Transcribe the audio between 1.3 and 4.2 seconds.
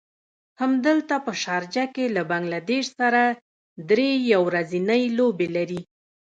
شارجه کې له بنګله دېش سره دری